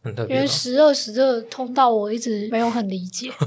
[0.03, 0.37] 很特别。
[0.37, 3.31] 因为十二十这个通道，我一直没有很理解。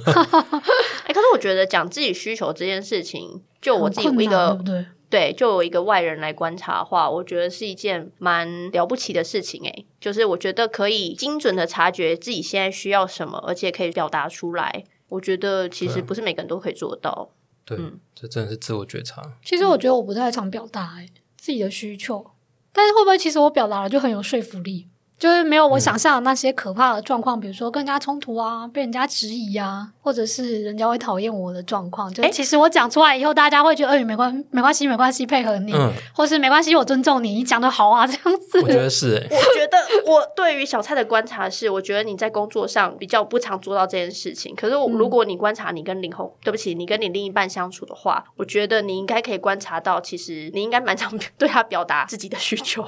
[1.05, 9.62] 哎，可是我觉得讲自己需求这件事情，就我自己一个对对，就有一个外人来观察的话，我觉得是一件蛮了不起的事情。
[9.65, 14.84] 哎，就是我觉得可以精准的察觉自己现在需要什么，而且可以表达出来。
[15.10, 17.29] 我觉得其实不是每个人都可以做到。
[17.63, 17.77] 对，
[18.15, 19.21] 这真的是自我觉察。
[19.43, 21.08] 其实我觉得我不太常表达，哎。
[21.45, 22.31] 自己的需求，
[22.73, 24.88] 但是会不会其实我表达了就很有说服力？
[25.17, 32.13] 就是没有我想象的那些可怕的状况，比如说跟人家冲突啊，被人家质疑啊，或者是人家会讨厌我的状况。
[32.13, 35.73] 就其实我讲出来以后，大家会觉得，哎，没关没关系，没关系，配合你，
[36.13, 38.62] 或是没关系，我尊重你，你讲的好啊，这样子。
[38.62, 44.54] 我觉得是，我觉得我对于小蔡的观察是，我觉得你在工作上比较不常做到这件事情。
[44.54, 52.86] 可是我如果你观察你跟林红，对不起，你跟你另一半相处的话，我觉得你应该可以观察到，其实你应该蛮常 对他表达自己的需求。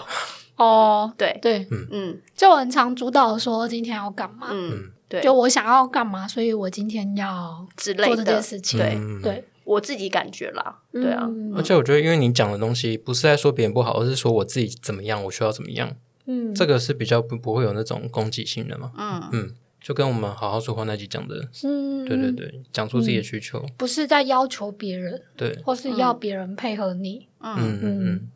[0.57, 1.39] 哦，对。
[1.41, 1.87] 对，嗯。
[1.91, 8.17] 嗯，就很常主导说今天要干嘛，嗯，对，就我想要干嘛，所以我今天要之类的。
[8.17, 19.23] 这件事情，对对，我自己感觉啦，对啊，而且我觉得，因为你讲的东西不是在说别人不好，而是说我自己怎么样，我需要怎么样，嗯，这个是比较不不会有那种攻击性的嘛，嗯。
[19.31, 27.81] 嗯，就跟我们好好说话那集讲的，嗯，对对对，讲出自己的需求，不是在要求别人，对，或是要别人配合你，嗯嗯。
[27.83, 28.29] 嗯。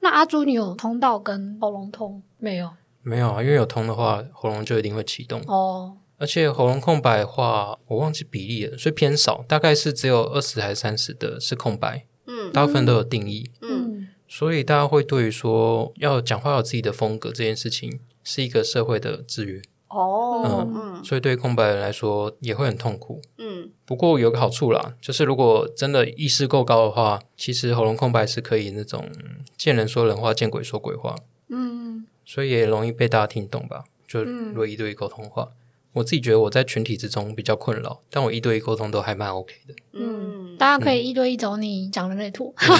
[0.00, 2.70] 那阿朱，你有通道跟喉咙痛没有？
[3.02, 5.96] 没有啊，因为有通的话，喉咙就一定会启动哦。
[6.18, 12.04] 而且喉咙空白的话，我忘记比例了，所以偏少，大概是只有二十还是三十的是空白。
[12.26, 13.50] 嗯，大部分都有定义。
[13.62, 19.62] 嗯，所以大家会对于说要讲话有自己的风格这件事情，是一个社会的制约。
[19.90, 23.20] 哦，嗯，所以对空白人来说也会很痛苦。
[23.38, 29.10] 嗯，不过有个好处啦，就是如果真的意识够高的话，其实喉咙空白是可以那种
[29.56, 31.16] 见人说人话，见鬼说鬼话。
[31.48, 33.84] 嗯，所以也容易被大家听懂吧？
[34.06, 35.48] 就如果一对一沟通话，
[35.92, 39.74] 我自己觉得我在群体之中比较困扰，但我一对一沟通都还蛮 OK 的。
[39.92, 42.54] 嗯，大家可以一对一走你讲人类图。
[42.56, 42.72] 可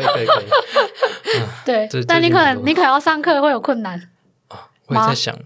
[0.00, 0.46] 以可以可以。
[1.66, 4.10] 对，但你可能你可能要上课会有困难
[4.48, 4.70] 啊。
[4.86, 5.38] 我也在想。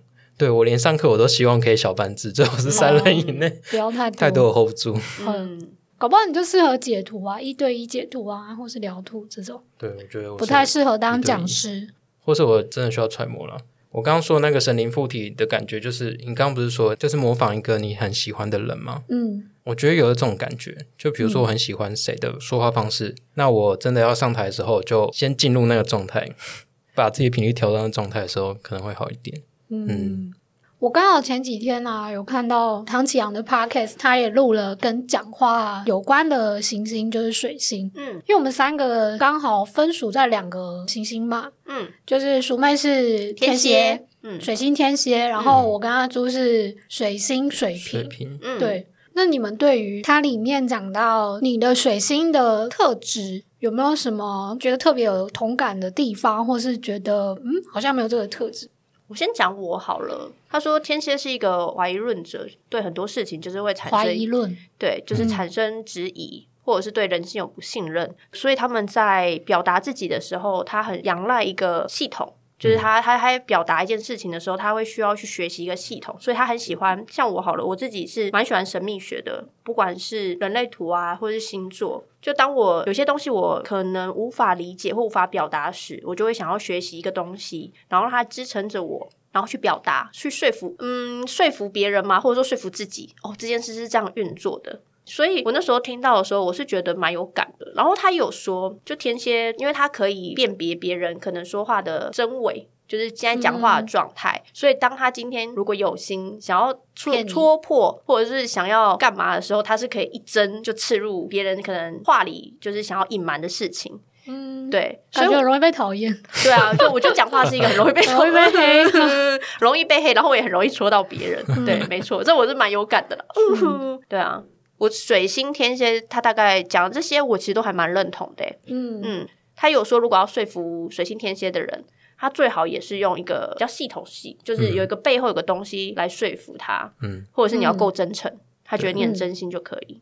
[0.42, 4.98] 对我连上课我都希望可以小班制，最好是三人以内，不要太多， 太多我 hold 不住。
[5.24, 9.62] 嗯，搞不好你就适合解图啊，一对一解图啊，或是聊图这种。
[9.78, 11.90] 对，我觉得不太适合当讲师，
[12.24, 13.56] 或是我真的需要揣摩了。
[13.92, 19.04] 我刚刚说那个神灵附体的感觉，就是你刚刚不是说就是模仿一个你很喜欢的人吗？
[19.10, 20.76] 嗯，我觉得有这种感觉。
[20.98, 26.28] 就比如说我很喜欢谁的说话方式，那我真的要上台的时候，就先进入那个状态，
[26.96, 29.40] 把自己频率调到那状态的时候，可能会好一点。
[29.72, 30.32] 嗯，
[30.78, 37.90] 我刚好前几天呢有看到唐启阳的 podcast，他也录了跟讲话有关的行星，就是水星。
[37.94, 41.50] 嗯，因为我们三个刚好分属在两个行星嘛。
[41.66, 48.38] 嗯，就是鼠妹是天蝎，嗯，水星天蝎，然后我跟阿朱是水星水瓶。
[48.42, 48.88] 嗯，对。
[49.14, 58.70] 那你们对于它里面讲到你的水星的特质，有没有什么觉得特别有同感的地方，或是觉得嗯好像没有这个特质？
[59.12, 60.32] 我先讲我好了。
[60.48, 72.32] 他说天蝎是一个怀疑论者，对很多事情就是会产生怀疑论，对，就是产生质疑，或者是对人性有不信任，所以他们在表达自己的时候，他很仰赖一个系统。
[72.62, 77.04] 就是他，他他表达一件事情的时候，他会需要去学习一个系统，所以他很喜欢。
[77.10, 82.04] 像我好了，我自己是蛮喜欢神秘学的，不管是人类图啊，或者是星座。
[82.20, 93.12] 就当我有些东西我可能无法理解或无法表达时，我就会想要学习一个东西，然后让它支撑着我，然后去表达，去说服，嗯，说服别人嘛，或者说说服自己。
[93.24, 94.80] 哦，这件事是这样运作的。
[95.04, 97.72] 所以我那时候听到的时候，我是觉得蛮有感的。
[97.74, 104.42] 然后他有说，就天蝎，因为他可以辨别别人可能说话的真伪，就是现在讲话的状态。
[104.52, 114.00] 所以当他今天如果有心想要戳戳破，或者是想要干嘛的时候，他是可以一针就刺入别人可能话里就是想要隐瞒的事情。
[114.24, 116.16] 嗯，对，感觉容易被讨厌。
[116.44, 118.84] 对啊，就我觉得讲话是一个很容易被 容易被黑，
[119.58, 121.44] 容易被黑，然后我也很容易戳到别人。
[121.66, 123.24] 对，没错，这我是蛮有感的了。
[124.08, 124.40] 对啊。
[124.82, 128.44] 我水星天蝎，他大概讲这些，我其实都还蛮认同的。
[128.66, 131.84] 嗯嗯，他有说，如果要说服水星天蝎的人，
[132.18, 136.92] 他最好也是用一个比较系统系，就是有一个背后有个东西来说服他。
[137.00, 140.00] 嗯，或者是你要够真诚，他觉得你很真心就可以。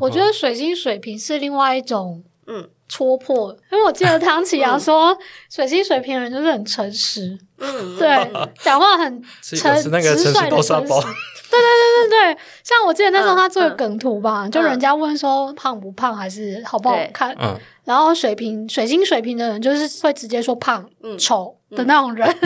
[0.00, 5.16] 我觉得水星水瓶是另外一种嗯戳破，因为我记得汤启阳说，
[5.48, 8.08] 水星水瓶人就是很诚实，嗯，对，
[8.58, 10.92] 讲话很诚直率的诚实。
[11.50, 17.36] 对对对对对，像我记得那时候他做的梗图吧，就人家问说胖不胖还是好不好看，
[17.84, 22.28] 然后水平水星水平的人就是会直接说胖、丑的那种人。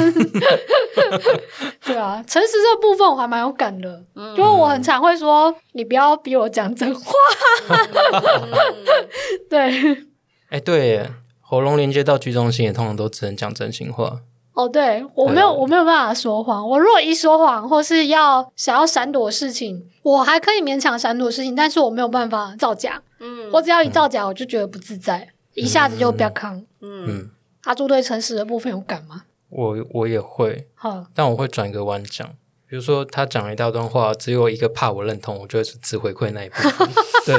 [1.84, 7.12] 对啊，诚实这部分我还蛮有感的，因为我很常会说你不要逼我讲真话。
[9.48, 9.96] 对，
[10.51, 11.09] 哎，对，
[11.40, 14.20] 喉咙连接到居中心也通常都只能讲真心话。
[14.53, 16.68] 哦，对我没有，我没有办法说谎。
[16.68, 23.03] 我如果一说谎，或是要想要闪躲事情，我还可以勉强闪躲事情，但是我没有办法造假。
[23.20, 26.62] 嗯，我只要一造假，我就觉得不自在，一下子就不要扛。
[26.80, 27.30] 嗯，
[27.64, 29.24] 阿朱对诚实的部分有感吗？
[29.51, 32.28] 我我也会，好但我会转一个弯讲。
[32.70, 36.88] 比如说他讲了一大段话，只有一个怕我认同，我就是只回馈那一部分，
[37.26, 37.34] 对，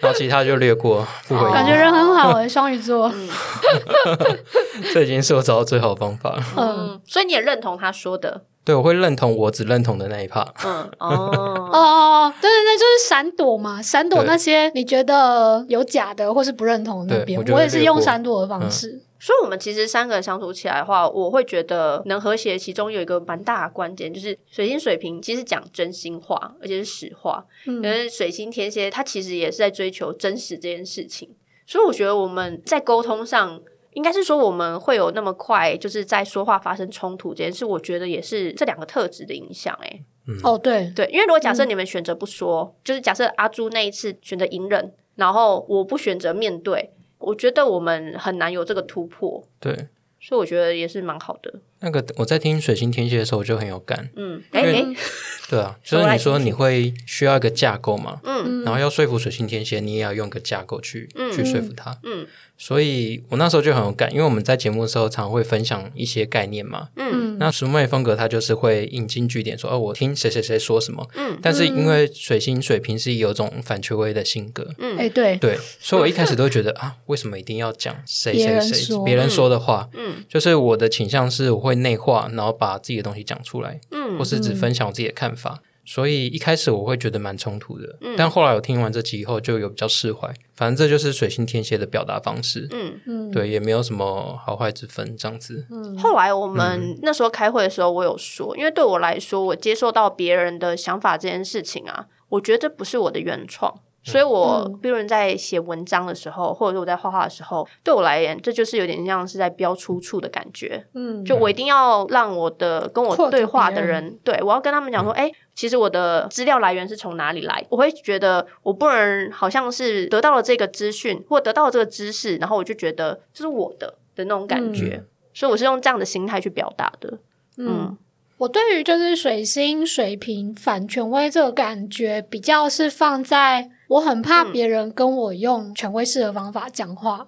[0.00, 1.50] 然后其他就略过，不回。
[1.52, 3.12] 感觉人很好诶，双鱼座，
[4.94, 6.38] 这已经是我找到最好的方法。
[6.56, 8.42] 嗯，所以你也认同他说的。
[8.64, 10.46] 对，我会认同我只认同的那一 part。
[10.64, 11.30] 嗯哦
[11.72, 17.42] 哦，对对对，就是闪躲嘛，闪躲那些你觉得有假的或是不认同那边。
[17.50, 19.00] 我也是用闪躲的方式。
[19.18, 22.58] 所以，我们其实三个人相处起来的话，我会觉得能和谐。
[22.58, 27.44] 其中有一个蛮大的关键，就是水星水瓶其实讲真心话，而且是实话。
[27.66, 31.34] 因为水星天蝎，他其实也是在追求真实这件事情。
[31.66, 33.60] 所以，我觉得我们在沟通上。
[33.94, 39.76] 应该是说我们会有那么快，就是在说话发生冲突这件事，我觉得也是这两个特质的影响。
[39.82, 40.00] 哎，
[40.44, 49.46] 哦，对对，因为如果假设你们选择不说，就是假设阿朱那一次选择隐忍，然后我不选择面对，我觉得我们很难有这个突破。
[49.60, 49.88] 对，
[50.20, 51.54] 所以我觉得也是蛮好的。
[51.80, 54.10] 那个我在听水星天蝎的时候，我就很有感。
[54.16, 54.84] 嗯，哎哎，
[55.48, 62.26] 对啊，就是你说你会需要一个架构嘛，嗯，然后要说服水星天蝎，你也要用一个架构去去说服他，嗯。
[62.60, 66.88] 所以我那时候就很有感，因为我们在节目的时候常会分享一些概念嘛。
[66.96, 71.08] 嗯，那熟妹风格它就是会引经据典，说哦，我听谁谁谁说什么。
[71.14, 74.74] 嗯，但是因为水星水平是有种反权威的性格。
[74.78, 79.88] 嗯，哎，对对，所以我一开始都觉得啊，为什么一定要讲谁谁谁别人说的话？
[79.94, 85.62] 嗯，就是我的倾向是我会内化，然后把自己的东西讲出来，嗯，或是只分享我自己的看法。
[85.88, 90.28] 所以一开始我会觉得蛮冲突的，但后来我听完这集以后就有比较释怀。
[90.54, 95.66] 反正这就是水星天蝎的表达方式，嗯嗯，对，也没有什么好坏之分这样子。
[95.70, 103.80] 嗯，后来我们那时候开会的时候，我有说，因为对我来说，我接受到别人的想法这件事情啊，我觉得这不是我的原创。
[104.04, 110.82] 所以，我比如在写文章的时候，或者说我在画画的时候，对我来言，这就是有点像是在标出处的感觉。
[110.94, 117.62] 嗯，就我一定要让我的跟我对话的人，对我要跟他们讲说，哎，其实我的资料来源是从哪里来？
[117.68, 125.04] 我会觉得我不能好像是得到了这个资讯或得到了这个知识，然后我就觉得这是我的的那种感觉。
[125.34, 127.18] 所以我是用这样的心态去表达的。
[127.58, 127.94] 嗯，
[128.38, 133.70] 我对于就是水星水平反权威这个感觉，比较是放在。
[133.88, 137.26] 我很怕别人跟我用权威式的方法讲话，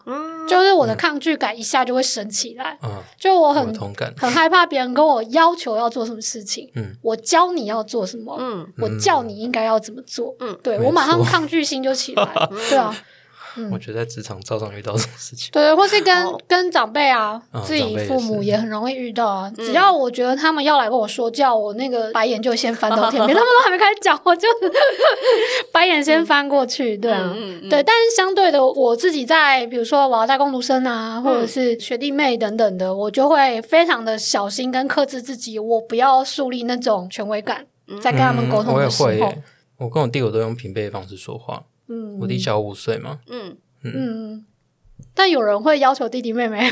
[0.49, 2.79] 就是我的抗拒感一下就会升起来。
[3.19, 3.75] 就我很
[4.19, 6.71] 很害怕别人跟我要求要做什么事情，
[7.03, 8.37] 我教你要做什么，
[8.79, 12.95] 我叫你应该要怎么做，对我马上抗拒心就起来， 对啊。
[13.73, 19.51] 我觉得在职场照常遇到这种事情，对，或是跟跟长辈啊，自己父母也很容易遇到啊。
[19.57, 24.47] 只要我觉得他们要来跟我说教，我那个白眼就先翻到天边， 他们都还没开始讲，我就
[25.73, 26.97] 白眼先翻过去。
[26.97, 27.35] 对啊，
[27.69, 27.83] 对。
[27.83, 37.67] 但是相对的，我自己在比如说我要带工读生啊，或者是学弟妹等等的，我就会非常的小心跟克制自己，我不要树立那种权威感，
[38.01, 39.33] 在跟他们沟通的时候。
[39.79, 41.63] 我跟我弟我都用平辈的方式说话。
[41.91, 43.19] 嗯，我弟小五岁嘛。
[43.29, 43.59] 嗯。
[43.83, 44.45] 嗯，
[45.15, 46.71] 但有人会要求弟弟妹妹，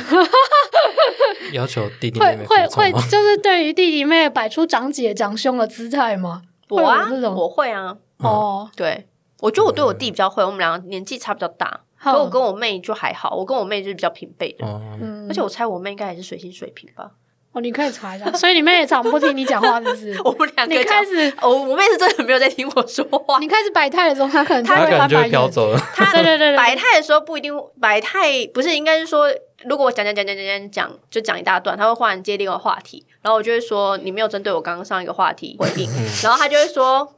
[1.55, 6.43] 要求弟弟妹妹会会就是对于弟弟妹妹摆出长姐长兄的姿态吗？
[6.69, 7.97] 我啊，我会啊。
[8.19, 9.09] 哦，对，
[9.41, 14.67] 我觉得我对我弟比较会，我们两个年纪差比较大，可我跟我妹就还好，我跟我妹就是比较平辈的，
[15.01, 15.27] 嗯。
[15.31, 17.13] 而且我猜我妹应该也是水星水平吧。
[17.59, 20.17] 哦，你可以查一下，所以你妹也常不听你讲话，是不是？
[20.25, 23.39] 我们两个，你开始，我我妹是真的没有在听我说话。
[23.41, 25.79] 你开始摆态的时候，她可能她可能就飘走了。
[25.95, 29.29] 她对对对，摆态的时候不一定摆态，不是应该是说，
[29.65, 35.91] 如果我讲讲讲讲讲讲讲，就讲一大段，她会忽然接另一个话题，然后我就会说你没有针对我刚刚上一个话题回应，
[36.23, 37.13] 然后她就会说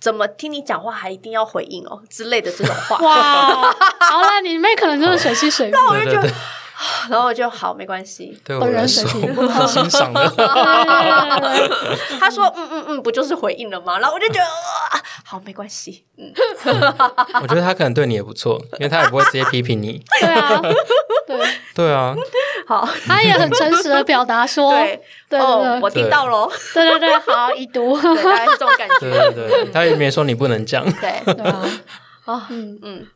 [0.00, 2.98] 怎么听你讲话还一定要回应哦之类的这种话。
[2.98, 6.28] 哇，好了，你妹可能就是水气水，那我就觉得。
[7.08, 8.36] 然后我就好，没关系。
[8.44, 9.04] 对我来说，
[9.48, 10.28] 很欣赏的。
[12.18, 14.46] 他说：“嗯嗯嗯，不就是回应了吗？”然后我就觉得，
[15.24, 16.04] 好，没关系。
[16.16, 16.32] 嗯，
[17.42, 20.02] 我觉得他可能对你也不错，因为他也不会直接批评你。
[20.20, 20.60] 对啊，
[21.26, 21.38] 对
[21.74, 22.14] 对啊。
[22.66, 28.98] 好，他也很诚实的表达说：“对对对，我听到喽。”对对对，好，已读，大概是这种感觉。
[29.00, 30.84] 对对对，他也没说你不能讲。
[30.94, 31.64] 对对啊，
[32.24, 33.06] 啊嗯嗯，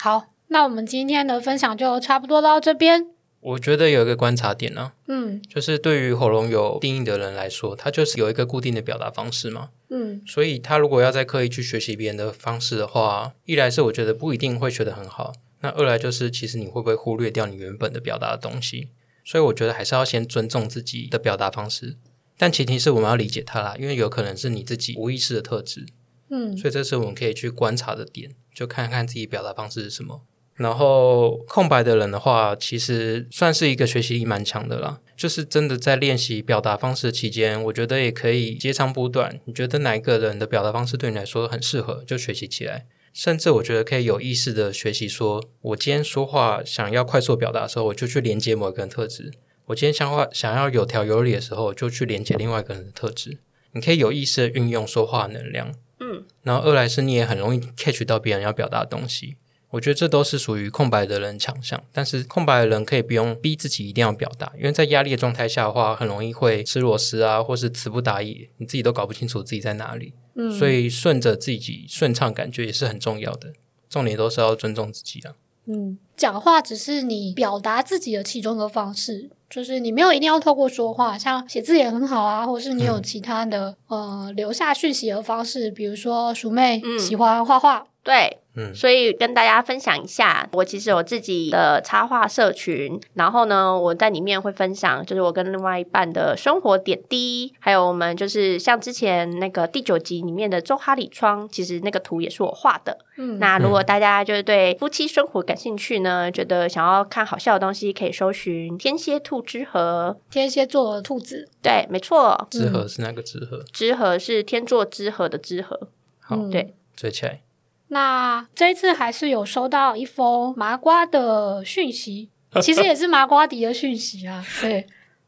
[0.00, 0.24] 好。
[0.54, 3.08] 那我们今天的分享就差不多到这边。
[3.40, 15.32] 我觉得有一个观察点呢，嗯，就是对于喉咙有定义的人来说，他就是有一个固定的表达方式嘛，嗯，所以他如果要再刻意去学习别人的方式的话，一来是我觉得不一定会学得很好，
[15.62, 18.90] 那二来就是其实你会不会忽略掉你原本的表达的东西？
[19.24, 21.96] 所以我觉得还是要先尊重自己的表达方式，
[22.38, 25.84] 但前提是我们要理解它啦，因为有可能是你自己无意识的特质，
[26.30, 30.22] 嗯，所以这是我们可以去观察的点，就看看自己表达方式是什么。
[30.56, 35.00] 然后空白的人的话，其实算是一个学习力蛮强的啦。
[35.16, 39.40] 就是真的在练习表达方式期间，我觉得也可以截长补短。
[39.44, 42.86] 你觉得哪一个人的表达方式对你来说很适合，就学习起来。
[43.12, 49.30] 甚至我觉得可以有意识的学习，说我今天说话想要快速表达的时候，我就去连接某一个人特质；
[49.66, 53.38] 我今天想话想要有条有理的时候，就去连接另外一个人的特质。
[53.70, 59.36] 你可以有意识的运用说话能量，嗯，然后二来是你也很容易 catch 到别人要表达的东西。
[59.74, 70.12] 我觉得这都是属于空白的人强项，但是空白的人可以不用逼自己一定要表达，因为在压力的状态下的话，很容易会吃螺丝啊，或是词不达意，你自己都搞不清楚自己在哪里。
[70.36, 73.52] 嗯，所以顺着自己顺畅感觉也是很重要的，
[73.88, 75.34] 重点都是要尊重自己啊。
[75.66, 87.88] 嗯，讲话只是你表达自己的其中一个方式，就是你没有一定要透过说话，像写字也很好啊，或是你有其他的呃留下讯息的方式，比如说鼠妹喜欢画画。
[88.04, 102.98] 对，嗯，所以跟大家分享一下，我其实有自己的插画社群，然后呢，我在里面会分享，就是我跟另外一半的生活点滴，还有我们就是像之前那个第九集里面的周哈里窗，其实那个图也是我画的。
[103.16, 113.64] 嗯，那如果大家就是对夫妻生活感兴趣呢，觉得想要看好笑的东西，可以搜寻天蝎兔之和，天蝎座的兔子，对，没错，之和是那个之和？
[113.72, 115.88] 之和是天作之合的之和，
[116.20, 117.40] 好，对，追起来。
[117.88, 122.30] 那这一次还是有收到一封麻瓜的讯息，
[122.62, 124.44] 其实也是麻瓜迪的讯息啊。
[124.60, 124.86] 对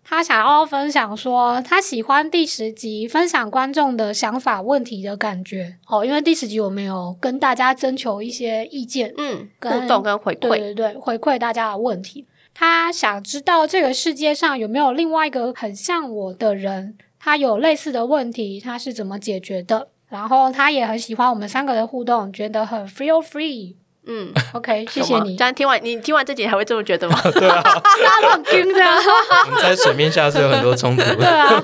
[0.08, 5.76] 他想要分享说，他喜欢第十集分享观众的想法、问题的感觉。
[5.88, 12.24] 哦，因为第十集我们有跟大家征求一些意见，嗯，互动跟回馈，对对对，回馈大家的问题。
[12.54, 19.88] 他想知道这个世界上有没有另外一个很像我的人，他有类似的问题，他是怎么解决的？
[20.08, 23.74] 然后他也很喜欢我们三个的互动，觉得很 feel free。
[24.08, 25.36] 嗯，OK， 谢谢你。
[25.36, 27.20] 这样听完你听完这集还会这么觉得吗？
[27.34, 28.96] 对啊，大家很听这样。
[29.46, 31.02] 我们在水面下是有很多冲突。
[31.16, 31.62] 对啊。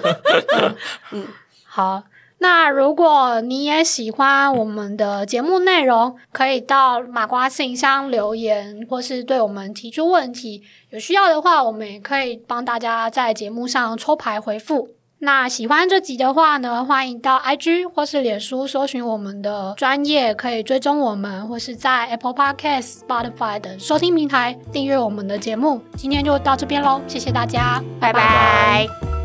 [1.13, 1.27] 嗯，
[1.65, 2.03] 好。
[2.39, 10.61] 那如果你也喜欢我们的节目内容，可以到马瓜信箱留言，或是对我们提出问题。
[10.91, 14.89] 有需要的话，我们也可以帮大家在节目上抽牌回复。
[15.25, 25.81] 那喜欢这集的话呢，欢迎到 IG 或是脸书搜寻我们的专业，可以追踪我们，或是在 Apple Podcast、Spotify 等收听平台订阅我们的节目。
[25.97, 29.22] 今天就到这边喽，谢谢大家，拜拜。